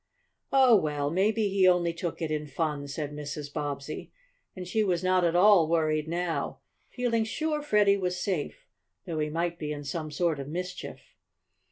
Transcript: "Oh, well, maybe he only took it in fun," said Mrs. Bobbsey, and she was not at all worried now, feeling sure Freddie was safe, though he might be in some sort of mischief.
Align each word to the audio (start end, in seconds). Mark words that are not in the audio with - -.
"Oh, 0.51 0.75
well, 0.75 1.11
maybe 1.11 1.47
he 1.49 1.67
only 1.67 1.93
took 1.93 2.23
it 2.23 2.31
in 2.31 2.47
fun," 2.47 2.87
said 2.87 3.11
Mrs. 3.13 3.53
Bobbsey, 3.53 4.11
and 4.55 4.67
she 4.67 4.83
was 4.83 5.03
not 5.03 5.23
at 5.23 5.35
all 5.35 5.67
worried 5.67 6.07
now, 6.07 6.57
feeling 6.89 7.23
sure 7.23 7.61
Freddie 7.61 7.97
was 7.97 8.19
safe, 8.19 8.67
though 9.05 9.19
he 9.19 9.29
might 9.29 9.59
be 9.59 9.71
in 9.71 9.83
some 9.83 10.09
sort 10.09 10.39
of 10.39 10.47
mischief. 10.47 11.01